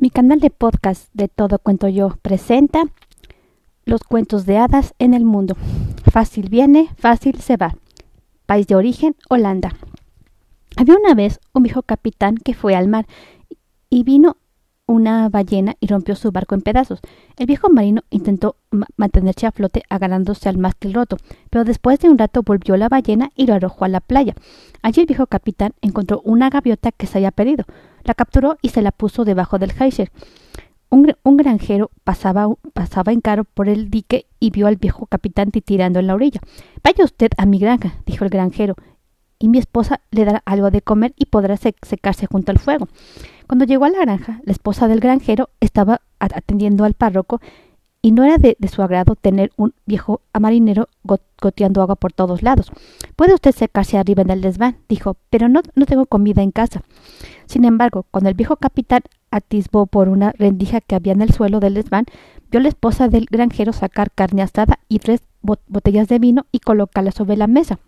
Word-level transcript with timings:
Mi 0.00 0.08
canal 0.08 0.40
de 0.40 0.48
podcast 0.48 1.10
de 1.12 1.28
Todo 1.28 1.58
Cuento 1.58 1.86
Yo 1.86 2.16
presenta 2.22 2.84
los 3.84 4.02
cuentos 4.02 4.46
de 4.46 4.56
hadas 4.56 4.94
en 4.98 5.12
el 5.12 5.26
mundo. 5.26 5.56
Fácil 6.10 6.48
viene, 6.48 6.88
fácil 6.96 7.38
se 7.42 7.58
va. 7.58 7.76
País 8.46 8.66
de 8.66 8.76
origen, 8.76 9.14
Holanda. 9.28 9.76
Había 10.78 10.96
una 10.96 11.12
vez 11.12 11.38
un 11.52 11.64
viejo 11.64 11.82
capitán 11.82 12.38
que 12.38 12.54
fue 12.54 12.74
al 12.74 12.88
mar 12.88 13.06
y 13.90 14.04
vino 14.04 14.38
una 14.90 15.28
ballena 15.28 15.76
y 15.78 15.86
rompió 15.86 16.16
su 16.16 16.32
barco 16.32 16.56
en 16.56 16.62
pedazos. 16.62 16.98
El 17.36 17.46
viejo 17.46 17.70
marino 17.70 18.02
intentó 18.10 18.56
mantenerse 18.96 19.46
a 19.46 19.52
flote 19.52 19.84
agarrándose 19.88 20.48
al 20.48 20.58
mástil 20.58 20.94
roto, 20.94 21.16
pero 21.48 21.64
después 21.64 22.00
de 22.00 22.08
un 22.08 22.18
rato 22.18 22.42
volvió 22.42 22.76
la 22.76 22.88
ballena 22.88 23.30
y 23.36 23.46
lo 23.46 23.54
arrojó 23.54 23.84
a 23.84 23.88
la 23.88 24.00
playa. 24.00 24.34
Allí 24.82 25.00
el 25.00 25.06
viejo 25.06 25.28
capitán 25.28 25.74
encontró 25.80 26.20
una 26.24 26.50
gaviota 26.50 26.90
que 26.90 27.06
se 27.06 27.18
había 27.18 27.30
perdido. 27.30 27.64
La 28.02 28.14
capturó 28.14 28.58
y 28.62 28.70
se 28.70 28.82
la 28.82 28.90
puso 28.90 29.24
debajo 29.24 29.60
del 29.60 29.72
geyser. 29.72 30.10
Un, 30.90 31.14
granjero 31.36 31.92
pasaba, 32.02 32.48
pasaba 32.72 33.12
en 33.12 33.20
carro 33.20 33.44
por 33.44 33.68
el 33.68 33.90
dique 33.90 34.26
y 34.40 34.50
vio 34.50 34.66
al 34.66 34.74
viejo 34.74 35.06
capitán 35.06 35.52
tirando 35.52 36.00
en 36.00 36.08
la 36.08 36.16
orilla. 36.16 36.40
Vaya 36.82 37.04
usted 37.04 37.30
a 37.36 37.46
mi 37.46 37.60
granja, 37.60 37.94
dijo 38.06 38.24
el 38.24 38.30
granjero, 38.30 38.74
y 39.40 39.48
mi 39.48 39.58
esposa 39.58 40.02
le 40.12 40.24
dará 40.24 40.42
algo 40.44 40.70
de 40.70 40.82
comer 40.82 41.14
y 41.16 41.24
podrá 41.24 41.56
secarse 41.56 42.26
junto 42.26 42.52
al 42.52 42.58
fuego. 42.58 42.86
Cuando 43.48 43.64
llegó 43.64 43.86
a 43.86 43.90
la 43.90 43.98
granja, 43.98 44.40
la 44.44 44.52
esposa 44.52 44.86
del 44.86 45.00
granjero 45.00 45.48
estaba 45.58 46.02
atendiendo 46.20 46.84
al 46.84 46.94
párroco 46.94 47.40
y 48.02 48.12
no 48.12 48.22
era 48.24 48.38
de, 48.38 48.56
su 48.72 48.82
agrado 48.82 49.16
tener 49.16 49.50
un 49.56 49.74
viejo 49.86 50.20
marinero 50.38 50.88
goteando 51.40 51.82
agua 51.82 51.96
por 51.96 52.12
todos 52.12 52.42
lados. 52.42 52.70
Puede 53.16 53.34
usted 53.34 53.52
secarse 53.52 53.98
arriba 53.98 54.22
en 54.22 54.30
el 54.30 54.40
desván, 54.42 54.76
dijo, 54.88 55.16
pero 55.30 55.48
no, 55.48 55.60
no 55.74 55.86
tengo 55.86 56.06
comida 56.06 56.42
en 56.42 56.50
casa. 56.50 56.82
Sin 57.46 57.64
embargo, 57.64 58.06
cuando 58.10 58.28
el 58.28 58.36
viejo 58.36 58.56
capitán 58.56 59.02
atisbó 59.30 59.86
por 59.86 60.08
una 60.08 60.32
rendija 60.32 60.80
que 60.80 60.94
había 60.94 61.12
en 61.12 61.22
el 61.22 61.32
suelo 61.32 61.60
del 61.60 61.74
desván, 61.74 62.06
vio 62.50 62.60
a 62.60 62.62
la 62.62 62.68
esposa 62.68 63.08
del 63.08 63.26
granjero 63.30 63.72
sacar 63.72 64.10
carne 64.10 64.42
asada 64.42 64.78
y 64.88 64.98
tres 64.98 65.22
botellas 65.40 66.08
de 66.08 66.18
vino 66.18 66.46
y 66.52 66.60
colocarlas 66.60 67.14
sobre 67.14 67.36
la 67.36 67.46
mesa. 67.46 67.78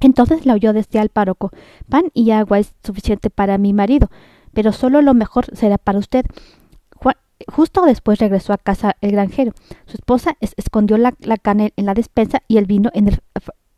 Entonces 0.00 0.46
la 0.46 0.54
oyó 0.54 0.72
desde 0.72 0.98
al 0.98 1.08
párroco 1.08 1.50
Pan 1.88 2.10
y 2.12 2.30
agua 2.30 2.58
es 2.58 2.74
suficiente 2.84 3.30
para 3.30 3.58
mi 3.58 3.72
marido, 3.72 4.10
pero 4.52 4.72
solo 4.72 5.02
lo 5.02 5.14
mejor 5.14 5.46
será 5.54 5.78
para 5.78 5.98
usted. 5.98 6.26
Justo 7.48 7.84
después 7.84 8.18
regresó 8.18 8.52
a 8.52 8.58
casa 8.58 8.96
el 9.02 9.12
granjero. 9.12 9.52
Su 9.84 9.96
esposa 9.96 10.36
es 10.40 10.54
escondió 10.56 10.96
la, 10.96 11.14
la, 11.20 11.38
en 11.44 11.86
la 11.86 11.94
despensa 11.94 12.42
y 12.48 12.56
el 12.56 12.64
vino 12.64 12.90
en 12.94 13.08
el 13.08 13.20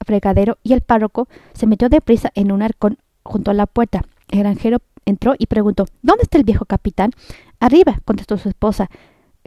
fregadero 0.07 0.59
y 0.63 0.75
el 0.75 0.81
párroco 0.81 1.29
se 1.55 1.67
metió 1.67 1.89
deprisa 1.89 2.31
en 2.35 2.53
un 2.53 2.63
arcón 2.63 2.99
junto 3.25 3.51
a 3.51 3.55
la 3.55 3.67
puerta. 3.67 4.05
El 4.31 4.41
granjero 4.41 4.79
entró 5.07 5.35
y 5.37 5.47
preguntó 5.47 5.87
¿Dónde 6.03 6.23
está 6.23 6.39
el 6.39 6.45
viejo 6.45 6.67
capitán? 6.67 7.11
Arriba, 7.59 8.01
contestó 8.05 8.39
su 8.39 8.49
esposa. 8.49 8.91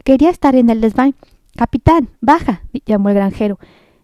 Quería 0.04 0.30
estar 0.30 0.54
en 0.54 0.68
el 0.68 0.80
desván. 0.80 1.14
Capitán, 1.56 2.10
baja, 2.20 2.62
llamó 2.84 3.08
el 3.08 3.14
granjero. 3.14 3.58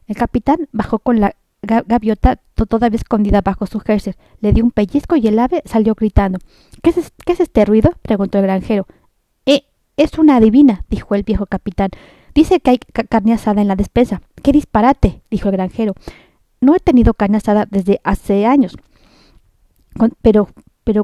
El 0.07 0.17
capitán 0.17 0.69
bajó 0.73 0.99
con 1.01 1.21
la 1.21 1.35
gaviota 1.63 2.41
todavía 2.55 2.97
escondida 2.97 3.41
bajo 3.41 3.67
su 3.67 3.81
jersey. 3.81 4.15
Le 4.41 4.53
dio 4.53 4.65
un 4.65 4.71
pellizco 4.71 5.17
y 5.17 5.27
el 5.27 5.39
ave 5.39 5.63
salió 5.65 5.95
gritando. 5.95 6.39
¿Qué 6.83 6.91
es, 6.91 7.13
¿Qué 7.25 7.33
es 7.33 7.41
este 7.41 7.65
ruido? 7.65 7.93
preguntó 8.03 8.39
el 8.39 8.45
granjero. 8.45 8.87
Es 9.99 10.17
una 10.17 10.37
adivina, 10.37 10.85
dijo 10.89 11.17
el 11.17 11.25
viejo 11.25 11.47
capitán. 11.47 11.91
Dice 12.33 12.61
que 12.61 12.71
hay 12.71 12.79
carne 12.79 13.33
asada 13.33 13.61
en 13.61 13.67
la 13.67 13.75
despensa. 13.75 14.23
¡Qué 14.45 14.53
disparate! 14.53 15.23
dijo 15.29 15.49
el 15.49 15.57
granjero. 15.57 15.95
No 16.61 16.77
he 16.77 16.79
tenido 16.79 17.15
carne 17.15 17.39
asada 17.39 17.67
desde 17.69 18.01
hace 18.05 18.47
años. 18.47 18.77
Pero, 20.23 20.49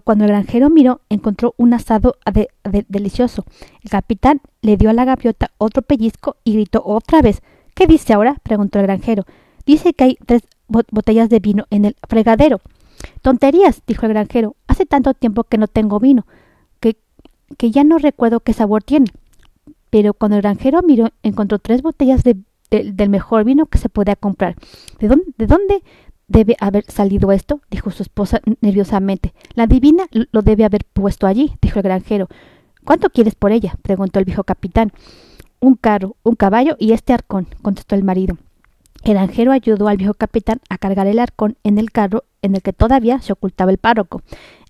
cuando 0.05 0.25
el 0.25 0.31
granjero 0.31 0.71
miró, 0.71 1.01
encontró 1.09 1.55
un 1.57 1.75
asado 1.75 2.19
de, 2.33 2.49
delicioso. 2.89 3.45
El 3.83 3.91
capitán 3.91 4.41
le 4.63 4.77
dio 4.77 4.91
a 4.91 4.93
la 4.93 5.05
gaviota 5.05 5.51
otro 5.59 5.83
pellizco 5.83 6.37
y 6.45 6.53
gritó 6.53 6.81
otra 6.85 7.21
vez. 7.21 7.43
¿Qué 7.75 7.89
dice 7.89 8.13
ahora? 8.13 8.37
preguntó 8.45 8.79
el 8.79 8.87
granjero. 8.87 9.25
Dice 9.67 9.95
que 9.95 10.05
hay 10.05 10.19
tres 10.27 10.43
botellas 10.69 11.29
de 11.29 11.41
vino 11.41 11.67
en 11.71 11.85
el 11.85 11.97
fregadero. 12.09 12.61
Tonterías, 13.23 13.83
dijo 13.87 14.07
el 14.07 14.13
granjero. 14.13 14.57
Hace 14.67 14.87
tanto 14.87 15.15
tiempo 15.15 15.45
que 15.45 15.59
no 15.59 15.69
tengo 15.69 16.01
vino 16.01 16.27
que 17.57 17.71
ya 17.71 17.85
no 17.85 17.99
recuerdo 17.99 18.41
qué 18.41 18.53
sabor 18.53 18.83
tiene. 18.83 19.07
Pero 19.91 20.15
cuando 20.15 20.37
el 20.37 20.43
granjero 20.43 20.83
miró, 20.83 21.11
encontró 21.23 21.59
tres 21.59 21.83
botellas 21.83 22.25
de, 22.25 22.37
de, 22.71 22.93
del 22.93 23.09
mejor 23.09 23.45
vino 23.45 23.67
que 23.67 23.79
se 23.79 23.89
podía 23.89 24.17
comprar. 24.17 24.57
¿De 24.99 25.09
dónde, 25.09 25.25
¿De 25.39 25.47
dónde 25.47 25.83
debe 26.27 26.57
haber 26.61 26.85
salido 26.85 27.33
esto? 27.33 27.61
dijo 27.71 27.91
su 27.91 28.03
esposa 28.03 28.41
nerviosamente. 28.61 29.35
La 29.55 29.67
divina 29.67 30.07
lo 30.11 30.43
debe 30.43 30.65
haber 30.65 30.85
puesto 30.85 31.27
allí, 31.27 31.53
dijo 31.63 31.79
el 31.79 31.85
granjero. 31.85 32.29
¿Cuánto 32.85 33.11
quieres 33.11 33.35
por 33.35 33.53
ella? 33.53 33.77
preguntó 33.83 34.19
el 34.19 34.25
viejo 34.25 34.45
capitán. 34.45 34.93
Un 35.61 35.77
carro, 35.77 36.17
un 36.23 36.35
caballo 36.35 36.77
y 36.79 36.93
este 36.93 37.13
arcón, 37.13 37.47
contestó 37.63 37.95
el 37.95 38.05
marido. 38.05 38.37
El 39.05 39.13
granjero 39.13 39.53
ayudó 39.53 39.89
al 39.89 39.99
viejo 39.99 40.15
capitán 40.15 40.61
a 40.71 40.79
cargar 40.79 41.07
el 41.07 41.19
arcón 41.19 41.59
en 41.63 41.77
el 41.77 41.93
carro 41.93 42.25
en 42.41 42.55
el 42.55 42.63
que 42.63 42.73
todavía 42.73 43.21
se 43.21 43.35
ocultaba 43.35 43.71
el 43.71 43.77
párroco. 43.77 44.23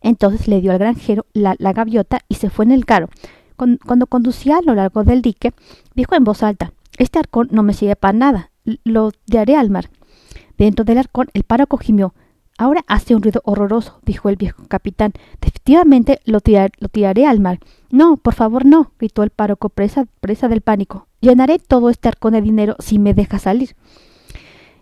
Entonces 0.03 0.49
le 0.49 0.61
dio 0.61 0.73
al 0.73 0.79
granjero 0.79 1.25
la, 1.35 1.55
gaviota 1.73 2.19
y 2.29 2.35
se 2.35 2.51
fue 2.51 2.65
en 2.65 2.73
el 2.73 2.85
carro. 2.85 3.09
Cuando 3.57 4.09
conducía 4.09 4.59
a 4.59 4.63
lo 4.63 4.75
largo 4.75 5.05
del 5.05 5.23
dique, 5.23 5.53
dijo 5.95 6.17
en 6.17 6.25
voz 6.25 6.43
alta 6.43 6.73
Este 6.99 7.21
arcón 7.21 7.49
no 7.53 7.63
me 7.63 7.75
sirve 7.75 7.95
para 7.95 8.19
nada. 8.19 8.51
Lo 8.83 9.13
tiraré 9.13 9.55
al 9.55 9.71
mar. 9.71 9.89
Dentro 10.59 10.85
del 10.85 10.99
arcón 10.99 11.29
el 11.33 11.45
párroco 11.45 11.79
gimió. 11.79 12.13
Ahora 12.59 12.85
hace 12.89 13.15
un 13.15 13.23
ruido 13.23 13.41
horroroso, 13.45 14.01
dijo 14.05 14.29
el 14.29 14.37
viejo 14.37 14.65
capitán. 14.67 15.13
Definitivamente 15.41 16.21
lo 16.25 16.41
tiraré 16.41 17.27
al 17.27 17.39
mar. 17.39 17.61
No, 17.91 18.17
por 18.17 18.35
favor, 18.35 18.67
no, 18.67 18.91
gritó 18.99 19.23
el 19.23 19.31
párroco, 19.31 19.69
presa, 19.69 20.07
presa 20.21 20.49
del 20.49 20.61
pánico. 20.61 21.07
Llenaré 21.21 21.61
todo 21.61 21.89
este 21.89 22.09
arcón 22.09 22.33
de 22.33 22.43
dinero 22.43 22.75
si 22.81 22.99
me 22.99 23.15
deja 23.15 23.39
salir. 23.39 23.77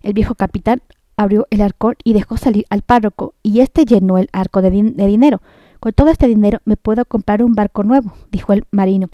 El 0.03 0.13
viejo 0.13 0.35
capitán 0.35 0.83
abrió 1.17 1.47
el 1.51 1.61
arcón 1.61 1.95
y 2.05 2.13
dejó 2.13 2.37
salir 2.37 2.67
al 2.71 2.83
párroco, 2.83 3.35
y 3.43 3.61
éste 3.61 3.85
llenó 3.85 4.19
el 4.19 4.29
arco 4.33 4.63
de, 4.63 4.71
din 4.71 4.97
de, 4.97 5.07
dinero. 5.07 5.41
Con 5.81 5.93
todo 5.93 6.11
este 6.11 6.29
dinero 6.29 6.61
me 6.65 6.77
puedo 6.77 7.05
comprar 7.05 7.43
un 7.43 7.55
barco 7.55 7.83
nuevo, 7.85 8.13
dijo 8.31 8.53
el 8.53 8.67
marino. 8.71 9.09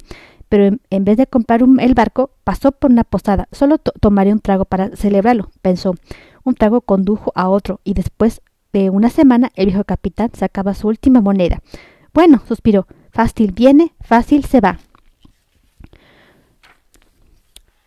Pero 0.49 0.79
en, 0.91 1.05
vez 1.05 1.17
de 1.17 1.27
comprar 1.27 1.63
un, 1.63 1.79
el 1.81 1.95
barco, 1.95 2.31
pasó 2.45 2.73
por 2.73 2.91
una 2.91 3.05
posada. 3.05 3.49
Solo 3.53 3.79
to 3.79 3.93
tomaré 4.01 4.33
un 4.33 4.41
trago 4.41 4.65
para 4.65 4.97
celebrarlo, 4.97 5.51
pensó. 5.61 5.95
Un 6.45 6.55
trago 6.55 6.81
condujo 6.81 7.33
a 7.35 7.49
otro, 7.49 7.81
y 7.85 7.95
después 7.95 8.41
de 8.73 8.91
una 8.91 9.11
semana 9.11 9.51
el 9.55 9.67
viejo 9.67 9.85
capitán 9.85 10.31
sacaba 10.35 10.75
su 10.75 10.89
última 10.89 11.21
moneda. 11.21 11.61
Bueno, 12.15 12.43
suspiró, 12.47 12.87
fácil 13.11 13.53
viene, 13.53 13.93
fácil 14.01 14.45
se 14.45 14.61
va. 14.61 14.79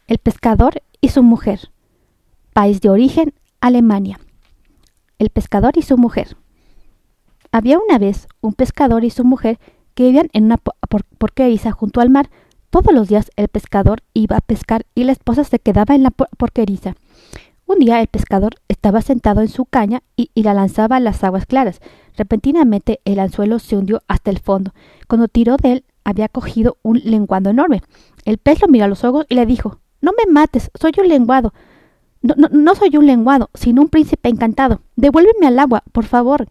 El 0.07 0.19
pescador 0.19 0.81
y 0.99 1.09
su 1.09 1.23
mujer. 1.23 1.70
País 2.53 2.81
de 2.81 2.89
origen, 2.89 3.33
Alemania. 3.61 4.19
El 5.19 5.29
pescador 5.29 5.77
y 5.77 5.83
su 5.83 5.97
mujer. 5.97 6.35
Había 7.53 7.79
una 7.79 7.97
vez 7.97 8.27
un 8.41 8.53
pescador 8.53 9.05
y 9.05 9.09
su 9.09 9.23
mujer 9.23 9.57
que 9.93 10.03
vivían 10.03 10.27
en 10.33 10.45
una 10.45 10.57
por 10.57 11.05
porqueriza 11.17 11.71
junto 11.71 12.01
al 12.01 12.09
mar. 12.09 12.29
Todos 12.69 12.93
los 12.93 13.07
días 13.07 13.31
el 13.37 13.47
pescador 13.47 14.03
iba 14.13 14.35
a 14.35 14.41
pescar 14.41 14.85
y 14.95 15.05
la 15.05 15.13
esposa 15.13 15.45
se 15.45 15.59
quedaba 15.59 15.95
en 15.95 16.03
la 16.03 16.11
por 16.11 16.27
porqueriza. 16.37 16.95
Un 17.67 17.79
día 17.79 18.01
el 18.01 18.07
pescador 18.07 18.55
estaba 18.67 19.01
sentado 19.01 19.39
en 19.39 19.47
su 19.47 19.63
caña 19.63 20.03
y, 20.17 20.29
y, 20.33 20.43
la 20.43 20.53
lanzaba 20.53 20.97
a 20.97 20.99
las 20.99 21.23
aguas 21.23 21.45
claras. 21.45 21.79
Repentinamente 22.17 22.99
el 23.05 23.19
anzuelo 23.19 23.59
se 23.59 23.77
hundió 23.77 24.03
hasta 24.09 24.29
el 24.29 24.39
fondo. 24.39 24.73
Cuando 25.07 25.29
tiró 25.29 25.55
de 25.55 25.71
él 25.71 25.85
había 26.03 26.27
cogido 26.27 26.77
un 26.81 26.99
lenguado 27.01 27.49
enorme. 27.49 27.81
El 28.25 28.39
pez 28.39 28.61
lo 28.61 28.67
miró 28.67 28.83
a 28.85 28.89
los 28.89 29.05
ojos 29.05 29.25
y 29.29 29.35
le 29.35 29.45
dijo 29.45 29.79
No 30.01 30.11
me 30.11 30.29
mates, 30.29 30.69
soy 30.77 30.91
un 30.97 31.07
lenguado. 31.07 31.53
No, 32.21 32.75
soy 32.75 32.95
un 32.97 33.07
lenguado, 33.07 33.49
sino 33.53 33.81
un 33.81 33.89
príncipe 33.89 34.29
encantado. 34.29 34.81
Devuélveme 34.95 35.47
al 35.47 35.57
agua, 35.57 35.83
por 35.91 36.05
favor. 36.05 36.47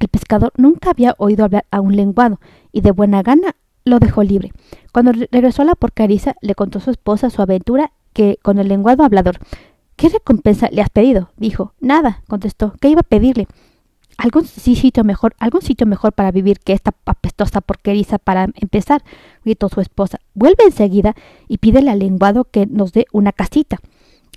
El 0.00 0.08
pescador 0.08 0.52
nunca 0.56 0.90
había 0.90 1.14
oído 1.18 1.44
hablar 1.44 1.66
a 1.70 1.80
un 1.80 1.94
lenguado 1.94 2.40
y 2.72 2.80
de 2.80 2.90
buena 2.90 3.22
gana 3.22 3.56
lo 3.84 3.98
dejó 3.98 4.22
libre. 4.22 4.52
Cuando 4.92 5.12
regresó 5.12 5.62
a 5.62 5.66
la 5.66 5.74
porcariza, 5.74 6.34
le 6.40 6.54
contó 6.54 6.78
a 6.78 6.82
su 6.82 6.90
esposa 6.90 7.30
su 7.30 7.40
aventura 7.42 7.92
que 8.12 8.38
con 8.42 8.58
el 8.58 8.68
lenguado 8.68 9.04
hablador. 9.04 9.38
¿Qué 9.94 10.08
recompensa 10.08 10.68
le 10.70 10.82
has 10.82 10.90
pedido? 10.90 11.30
dijo. 11.36 11.72
Nada, 11.80 12.22
contestó. 12.26 12.74
¿Qué 12.80 12.88
iba 12.88 13.00
a 13.00 13.04
pedirle? 13.04 13.46
Algún 14.18 14.46
sitio 14.46 15.04
mejor, 15.04 15.34
algún 15.38 15.60
sitio 15.60 15.86
mejor 15.86 16.12
para 16.14 16.30
vivir 16.30 16.58
que 16.60 16.72
esta 16.72 16.94
apestosa 17.04 17.60
porqueriza 17.60 18.18
para 18.18 18.48
empezar, 18.54 19.02
gritó 19.44 19.68
su 19.68 19.80
esposa. 19.80 20.18
Vuelve 20.34 20.64
enseguida 20.64 21.14
y 21.48 21.58
pídele 21.58 21.90
al 21.90 21.98
lenguado 21.98 22.44
que 22.44 22.66
nos 22.66 22.92
dé 22.92 23.06
una 23.12 23.32
casita. 23.32 23.78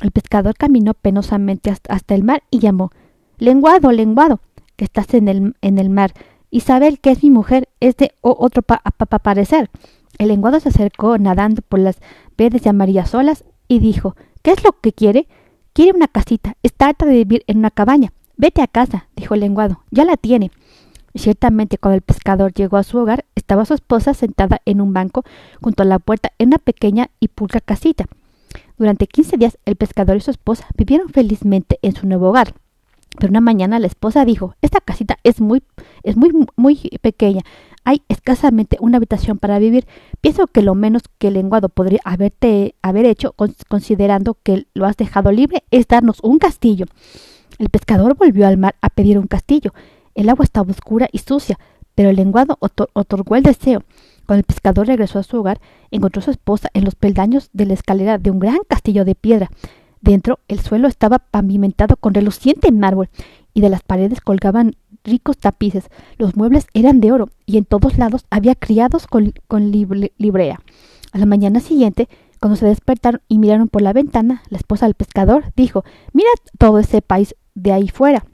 El 0.02 0.12
pescador 0.12 0.56
caminó 0.56 0.94
penosamente 0.94 1.72
hasta 1.90 2.16
el 2.16 2.24
mar 2.24 2.44
y 2.50 2.60
llamó 2.60 2.92
Lenguado, 3.38 3.92
lenguado, 3.92 4.40
que 4.76 4.86
estás 4.86 5.14
en 5.14 5.28
el, 5.28 5.56
en 5.62 5.78
el 5.78 5.90
mar. 5.90 6.14
Isabel, 6.52 7.00
que 7.00 7.12
es 7.12 7.24
mi 7.24 7.30
mujer, 7.30 7.70
es 7.80 7.96
de 7.98 8.14
otro 8.22 8.62
pa, 8.62 8.82
pa, 8.98 9.06
pa 9.06 9.20
parecer. 9.20 9.70
El 10.18 10.30
lenguado 10.30 10.60
se 10.60 10.70
acercó 10.70 11.18
nadando 11.18 11.62
por 11.62 11.80
las 11.80 12.00
verdes 12.38 12.66
y 12.66 12.70
amarillas 12.70 13.14
olas 13.14 13.46
y 13.68 13.80
dijo 13.80 14.16
¿Qué 14.42 14.52
es 14.52 14.64
lo 14.64 14.74
que 14.74 14.94
quiere? 14.94 15.28
Quiere 15.74 15.96
una 15.96 16.08
casita. 16.08 16.56
Está 16.64 16.88
harta 16.88 17.06
de 17.06 17.14
vivir 17.14 17.44
en 17.48 17.60
una 17.60 17.72
cabaña. 17.72 18.12
Vete 18.38 18.62
a 18.62 18.68
casa, 18.68 19.08
dijo 19.16 19.34
el 19.34 19.42
lenguado. 19.42 19.82
Ya 19.92 20.06
la 20.06 20.18
tiene. 20.18 20.52
Ciertamente, 21.16 21.78
cuando 21.78 21.96
el 21.96 22.02
pescador 22.02 22.54
llegó 22.54 22.78
a 22.78 22.84
su 22.84 22.98
hogar, 22.98 23.26
estaba 23.36 23.66
su 23.66 23.74
esposa 23.74 24.14
sentada 24.14 24.62
en 24.66 24.80
un 24.80 24.94
banco 24.94 25.24
junto 25.62 25.84
a 25.84 25.86
la 25.86 26.00
puerta 26.00 26.32
en 26.38 26.50
una 26.50 26.58
pequeña 26.58 27.10
y 27.20 27.30
pulcra 27.30 27.60
casita. 27.60 28.06
Durante 28.80 29.08
quince 29.08 29.36
días 29.36 29.58
el 29.66 29.76
pescador 29.76 30.16
y 30.16 30.22
su 30.22 30.32
esposa 30.32 30.66
vivieron 30.76 31.10
felizmente 31.10 31.80
en 31.82 31.94
su 31.94 32.08
nuevo 32.08 32.30
hogar. 32.30 32.54
Pero 33.20 33.30
una 33.30 33.42
mañana 33.42 33.78
la 33.78 33.88
esposa 33.88 34.24
dijo 34.24 34.56
Esta 34.62 34.80
casita 34.80 35.18
es 35.26 35.42
muy, 35.42 35.62
es 36.04 36.16
muy, 36.16 36.32
muy 36.56 36.78
pequeña. 37.02 37.42
Hay 37.84 38.04
escasamente 38.08 38.78
una 38.80 38.96
habitación 38.96 39.38
para 39.38 39.60
vivir. 39.60 39.86
Pienso 40.22 40.48
que 40.48 40.62
lo 40.62 40.76
menos 40.76 41.04
que 41.18 41.28
el 41.28 41.34
lenguado 41.34 41.68
podría 41.68 42.00
haberte 42.06 42.76
haber 42.82 43.06
hecho, 43.06 43.36
considerando 43.68 44.38
que 44.44 44.66
lo 44.74 44.86
has 44.86 44.96
dejado 44.96 45.34
libre, 45.34 45.64
es 45.72 45.86
darnos 45.86 46.20
un 46.24 46.40
castillo. 46.40 46.86
El 47.58 47.70
pescador 47.70 48.16
volvió 48.16 48.48
al 48.48 48.58
mar 48.58 48.76
a 48.80 48.90
pedir 48.90 49.20
un 49.20 49.28
castillo. 49.28 49.74
El 50.16 50.30
agua 50.30 50.46
estaba 50.46 50.72
oscura 50.72 51.10
y 51.12 51.18
sucia, 51.18 51.60
pero 51.96 52.10
el 52.10 52.16
lenguado 52.16 52.58
otorgó 52.94 53.36
el 53.36 53.44
deseo. 53.44 53.84
Cuando 54.30 54.42
el 54.42 54.46
pescador 54.46 54.86
regresó 54.86 55.18
a 55.18 55.24
su 55.24 55.38
hogar, 55.38 55.60
encontró 55.90 56.20
a 56.20 56.24
su 56.24 56.30
esposa 56.30 56.70
en 56.76 56.86
los 56.86 56.94
peldaños 56.94 57.50
de 57.52 57.66
la 57.66 57.74
escalera 57.74 58.20
de 58.20 58.30
un 58.30 58.38
gran 58.38 58.60
castillo 58.68 59.04
de 59.04 59.16
piedra. 59.16 59.50
Dentro, 60.02 60.38
el 60.48 60.60
suelo 60.60 60.88
estaba 60.88 61.18
pavimentado 61.18 61.96
con 61.96 62.14
reluciente 62.14 62.72
mármol 62.72 63.10
y 63.56 63.62
de 63.62 63.70
las 63.70 63.82
paredes 63.82 64.22
colgaban 64.22 64.76
ricos 65.04 65.40
tapices. 65.40 65.90
Los 66.20 66.36
muebles 66.36 66.68
eran 66.76 67.00
de 67.00 67.12
oro 67.12 67.30
y 67.48 67.58
en 67.58 67.66
todos 67.66 67.98
lados 67.98 68.28
había 68.30 68.54
criados 68.54 69.08
con, 69.08 69.34
librea. 69.72 70.60
A 71.12 71.18
la 71.18 71.26
mañana 71.26 71.60
siguiente, 71.60 72.08
cuando 72.40 72.56
se 72.56 72.68
despertaron 72.68 73.22
y 73.30 73.40
miraron 73.40 73.68
por 73.68 73.82
la 73.82 73.94
ventana, 73.94 74.44
la 74.50 74.60
esposa 74.60 74.86
del 74.86 74.94
pescador 74.94 75.46
dijo 75.56 75.84
Mira 76.14 76.30
todo 76.60 76.78
ese 76.78 77.02
país 77.02 77.34
de 77.56 77.72
ahí 77.72 77.88
fuera. 77.88 78.28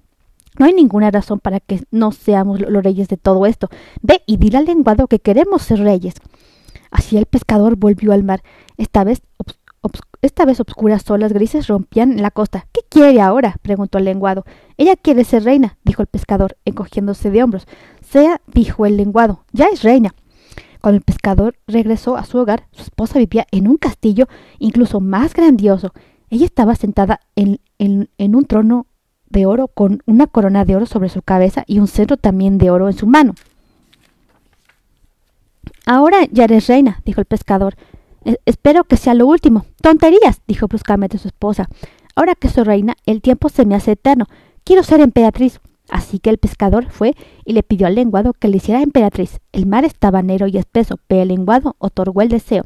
No 0.57 0.65
hay 0.65 0.73
ninguna 0.73 1.11
razón 1.11 1.39
para 1.39 1.59
que 1.59 1.81
no 1.91 2.11
seamos 2.11 2.61
los 2.61 2.83
reyes 2.83 3.07
de 3.07 3.17
todo 3.17 3.45
esto. 3.45 3.69
Ve 4.01 4.21
y 4.25 4.37
dile 4.37 4.57
al 4.57 4.65
lenguado 4.65 5.07
que 5.07 5.19
queremos 5.19 5.63
ser 5.63 5.79
reyes. 5.79 6.15
Así 6.91 7.17
el 7.17 7.25
pescador 7.25 7.75
volvió 7.75 8.13
al 8.13 8.23
mar. 8.23 8.41
Esta 8.77 9.03
vez, 9.03 9.21
esta 10.21 10.45
vez 10.45 10.59
obscuras 10.59 11.09
olas 11.09 11.33
grises 11.33 11.67
rompían 11.67 12.21
la 12.21 12.31
costa. 12.31 12.67
¿Qué 12.71 12.81
quiere 12.87 13.21
ahora? 13.21 13.57
preguntó 13.61 13.97
el 13.97 14.05
lenguado. 14.05 14.45
Ella 14.77 14.95
quiere 14.95 15.23
ser 15.25 15.43
reina, 15.43 15.77
dijo 15.83 16.01
el 16.01 16.07
pescador, 16.07 16.57
encogiéndose 16.63 17.31
de 17.31 17.43
hombros. 17.43 17.67
Sea, 18.01 18.41
dijo 18.47 18.85
el 18.85 18.97
lenguado, 18.97 19.43
ya 19.51 19.67
es 19.67 19.83
reina. 19.83 20.15
Cuando 20.81 20.97
el 20.97 21.03
pescador 21.03 21.55
regresó 21.67 22.15
a 22.15 22.25
su 22.25 22.37
hogar, 22.37 22.67
su 22.71 22.83
esposa 22.83 23.19
vivía 23.19 23.47
en 23.51 23.67
un 23.67 23.77
castillo 23.77 24.27
incluso 24.59 25.01
más 25.01 25.33
grandioso. 25.33 25.91
Ella 26.29 26.45
estaba 26.45 26.75
sentada 26.75 27.19
en, 27.35 27.59
en 27.77 28.35
un 28.35 28.45
trono 28.45 28.87
de 29.30 29.45
oro 29.45 29.68
con 29.68 30.01
una 30.06 30.27
corona 30.27 30.66
de 30.66 30.75
oro 30.75 30.86
sobre 30.86 31.10
su 31.10 31.22
cabeza 31.22 31.63
y 31.68 31.80
un 31.80 31.88
cetro 31.88 32.18
también 32.18 32.57
de 32.57 32.69
oro 32.69 32.88
en 32.88 32.98
su 32.98 33.07
mano. 33.07 33.36
Ahora 35.86 36.18
ya 36.31 36.45
eres 36.45 36.68
reina, 36.68 37.01
dijo 37.06 37.22
el 37.22 37.25
pescador. 37.25 37.75
E, 38.24 38.38
espero 38.45 38.83
que 38.86 38.98
sea 38.98 39.13
lo 39.13 39.27
último. 39.27 39.66
Tonterías, 39.81 40.42
dijo 40.48 40.68
bruscamente 40.68 41.18
su 41.18 41.27
esposa. 41.27 41.69
Ahora 42.16 42.36
que 42.36 42.50
soy 42.50 42.63
reina, 42.63 42.95
el 43.06 43.22
tiempo 43.22 43.50
se 43.50 43.66
me 43.66 43.75
hace 43.75 43.92
eterno. 43.92 44.25
Quiero 44.63 44.83
ser 44.83 45.01
emperatriz. 45.01 45.60
Así 45.89 46.18
que 46.18 46.31
el 46.31 46.39
pescador 46.39 46.89
fue 46.89 47.16
y 47.45 47.54
le 47.54 47.62
pidió 47.62 47.86
al 47.86 47.94
lenguado 47.94 48.33
que 48.33 48.48
le 48.48 48.57
hiciera 48.57 48.81
emperatriz. 48.81 49.39
El 49.51 49.68
mar 49.68 49.86
estaba 49.86 50.24
negro 50.24 50.48
y 50.48 50.57
espeso, 50.57 51.00
pero 51.07 51.22
el 51.22 51.27
lenguado 51.27 51.75
otorgó 51.77 52.22
el 52.22 52.30
deseo. 52.30 52.63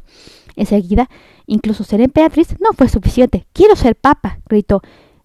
Enseguida, 0.56 1.10
incluso 1.46 1.84
ser 1.84 2.00
emperatriz 2.00 2.56
no 2.60 2.72
fue 2.72 2.88
suficiente. 2.88 3.46
Quiero 3.52 3.76
ser 3.76 3.96
papa, 3.96 4.38
gritó. 4.48 4.80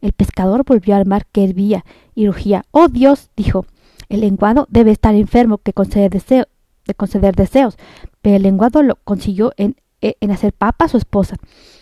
El 0.05 0.13
pescador 0.13 0.63
volvió 0.63 0.95
al 0.95 1.07
mar 1.07 1.25
que 1.31 1.43
hervía 1.43 1.83
y 2.13 2.27
rugía. 2.27 2.63
¡Oh 2.69 2.89
Dios! 2.89 3.31
dijo. 3.35 3.65
El 4.07 4.21
lenguado 4.21 4.67
debe 4.69 4.91
estar 4.91 5.15
enfermo 5.15 5.57
que 5.57 5.73
concede 5.73 6.09
deseo, 6.09 6.45
de 6.85 6.93
conceder 6.93 7.35
deseos. 7.35 7.75
Pero 8.21 8.35
el 8.35 8.43
lenguado 8.43 8.83
lo 8.83 8.99
consiguió 9.03 9.53
en, 9.57 9.77
e, 10.03 10.15
en 10.19 10.29
hacer 10.29 10.53
papa 10.53 10.85
a 10.85 10.89
su 10.89 10.97
esposa. 10.97 11.37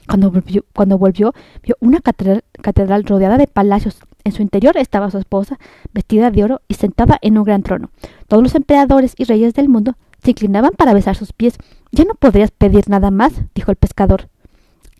Cuando 0.07 0.31
volvió, 0.31 0.63
cuando 0.73 0.97
volvió 0.97 1.33
vio 1.63 1.75
una 1.81 1.99
catedral, 1.99 2.45
catedral 2.61 3.03
rodeada 3.03 3.37
de 3.37 3.47
palacios. 3.47 3.99
En 4.23 4.31
su 4.31 4.41
interior 4.41 4.77
estaba 4.77 5.11
su 5.11 5.17
esposa, 5.17 5.59
vestida 5.93 6.31
de 6.31 6.45
oro 6.45 6.61
y 6.69 6.75
sentada 6.75 7.19
en 7.21 7.37
un 7.37 7.43
gran 7.43 7.61
trono. 7.61 7.89
Todos 8.29 8.41
los 8.41 8.55
emperadores 8.55 9.15
y 9.17 9.25
reyes 9.25 9.53
del 9.53 9.67
mundo 9.67 9.97
se 10.23 10.29
inclinaban 10.29 10.71
para 10.77 10.93
besar 10.93 11.17
sus 11.17 11.33
pies. 11.33 11.57
Ya 11.91 12.05
no 12.05 12.15
podrías 12.15 12.51
pedir 12.51 12.87
nada 12.87 13.11
más, 13.11 13.33
dijo 13.53 13.69
el 13.69 13.75
pescador. 13.75 14.29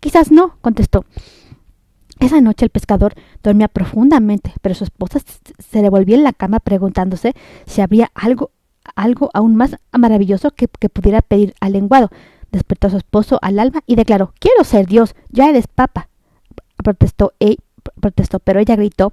Quizás 0.00 0.30
no, 0.30 0.58
contestó. 0.60 1.06
Esa 2.20 2.40
noche 2.40 2.64
el 2.64 2.70
pescador 2.70 3.14
dormía 3.42 3.68
profundamente, 3.68 4.52
pero 4.62 4.74
su 4.74 4.84
esposa 4.84 5.20
se 5.58 5.82
le 5.82 5.90
volvía 5.90 6.16
en 6.16 6.24
la 6.24 6.32
cama 6.32 6.60
preguntándose 6.60 7.34
si 7.66 7.80
habría 7.80 8.10
algo, 8.14 8.50
algo 8.94 9.30
aún 9.34 9.56
más 9.56 9.76
maravilloso 9.92 10.50
que, 10.52 10.68
pudiera 10.68 11.22
pedir 11.22 11.54
al 11.60 11.72
lenguado. 11.72 12.10
Despertó 12.52 12.86
a 12.86 12.90
su 12.90 12.96
esposo 12.98 13.38
al 13.42 13.58
alma 13.58 13.82
y 13.86 13.96
declaró 13.96 14.32
Quiero 14.38 14.62
ser 14.64 14.86
Dios, 14.86 15.14
ya 15.30 15.48
eres 15.48 15.66
papa. 15.66 16.08
Protestó, 16.76 17.32
e, 17.40 17.56
protestó, 18.00 18.38
pero 18.38 18.60
ella 18.60 18.76
gritó, 18.76 19.12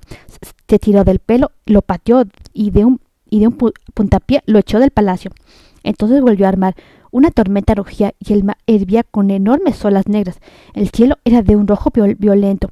se 0.68 0.80
tiró 0.80 1.04
del 1.04 1.19
pelo, 1.19 1.51
lo 1.65 1.81
pateó 1.81 2.25
y 2.54 2.71
de 2.71 2.86
un, 2.86 3.01
y 3.30 3.39
de 3.39 3.47
un 3.47 3.57
puntapié 3.94 4.44
lo 4.45 4.59
echó 4.59 4.80
del 4.80 4.92
palacio. 4.92 5.31
Entonces 5.83 6.21
volvió 6.21 6.45
a 6.45 6.50
armar 6.50 6.75
una 7.12 7.31
tormenta 7.31 7.75
rugía 7.75 8.13
y 8.19 8.34
el 8.34 8.44
mar 8.44 8.58
hervía 8.68 9.04
con 9.04 9.30
enormes 9.30 9.84
olas 9.86 10.08
negras. 10.08 10.40
El 10.74 10.90
cielo 10.90 11.18
era 11.25 11.42
de 11.42 11.56
un 11.56 11.68
rojo 11.68 11.92
violento. 11.92 12.69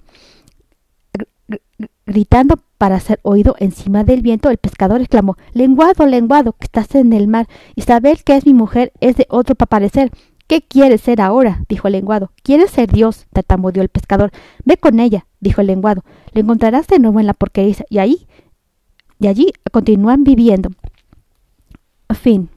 Gritando 2.06 2.56
para 2.77 3.00
ser 3.00 3.19
oído 3.24 3.56
encima 3.59 4.03
del 4.03 4.21
viento, 4.21 4.50
el 4.50 4.57
pescador 4.57 5.01
exclamó 5.01 5.38
Lenguado, 5.53 6.06
lenguado, 6.06 6.53
que 6.53 6.65
estás 6.65 6.95
en 6.95 7.13
el 7.13 7.27
mar. 7.27 7.47
Isabel, 7.75 8.24
que 8.24 8.36
es 8.36 8.45
mi 8.45 8.53
mujer, 8.53 8.91
es 9.00 9.18
de 9.18 9.27
otro 9.30 9.56
parecer. 9.56 10.12
¿Qué 10.47 10.62
quieres 10.62 11.01
ser 11.01 11.21
ahora? 11.21 11.63
dijo 11.69 11.88
el 11.88 11.94
lenguado. 11.94 12.31
¿Quieres 12.42 12.71
ser 12.71 12.92
Dios? 12.92 13.27
tartamudeó 13.31 13.83
el 13.83 13.89
pescador. 13.89 14.31
Ve 14.65 14.77
con 14.77 15.00
ella, 15.00 15.27
dijo 15.39 15.62
el 15.62 15.68
lenguado. 15.68 16.03
Le 16.33 16.42
encontrarás 16.42 16.88
de 16.88 17.00
nuevo 17.00 17.19
en 17.19 17.27
la 17.27 17.33
porquería 17.33 17.75
y 17.89 18.00
ahí 18.00 18.27
y 19.19 19.27
allí 19.27 19.51
continúan 19.71 20.24
viviendo. 20.24 20.69
Fin. 22.09 22.50